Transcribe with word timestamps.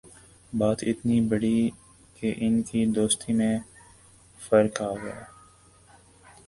بات 0.53 0.79
اتنی 0.87 1.19
بڑھی 1.29 1.59
کہ 2.15 2.33
ان 2.37 2.61
کی 2.67 2.85
دوستی 2.95 3.33
میں 3.33 3.55
فرق 4.39 4.81
آگیا 4.81 5.19